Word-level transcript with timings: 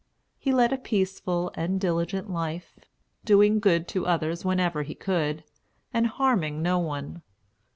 He 0.39 0.51
led 0.51 0.73
a 0.73 0.79
peaceful 0.79 1.51
and 1.53 1.79
diligent 1.79 2.27
life, 2.27 2.73
doing 3.23 3.59
good 3.59 3.87
to 3.89 4.07
others 4.07 4.43
whenever 4.43 4.81
he 4.81 4.95
could, 4.95 5.43
and 5.93 6.07
harming 6.07 6.63
no 6.63 6.79
one. 6.79 7.21